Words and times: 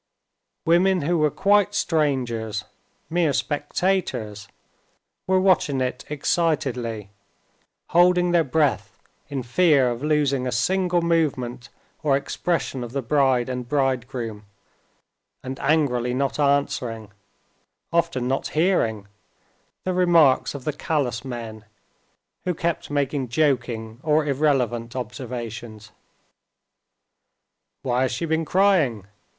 Women 0.65 1.03
who 1.03 1.19
were 1.19 1.29
quite 1.29 1.75
strangers, 1.75 2.63
mere 3.07 3.33
spectators, 3.33 4.47
were 5.27 5.39
watching 5.39 5.79
it 5.79 6.05
excitedly, 6.09 7.11
holding 7.91 8.31
their 8.31 8.43
breath, 8.43 8.97
in 9.29 9.43
fear 9.43 9.91
of 9.91 10.01
losing 10.03 10.47
a 10.47 10.51
single 10.51 11.03
movement 11.03 11.69
or 12.01 12.17
expression 12.17 12.83
of 12.83 12.93
the 12.93 13.03
bride 13.03 13.47
and 13.47 13.69
bridegroom, 13.69 14.45
and 15.43 15.59
angrily 15.59 16.15
not 16.15 16.39
answering, 16.39 17.11
often 17.93 18.27
not 18.27 18.47
hearing, 18.47 19.07
the 19.83 19.93
remarks 19.93 20.55
of 20.55 20.63
the 20.63 20.73
callous 20.73 21.23
men, 21.23 21.63
who 22.43 22.55
kept 22.55 22.89
making 22.89 23.27
joking 23.29 23.99
or 24.01 24.25
irrelevant 24.25 24.95
observations. 24.95 25.91
"Why 27.83 28.01
has 28.01 28.11
she 28.11 28.25
been 28.25 28.45
crying? 28.45 29.05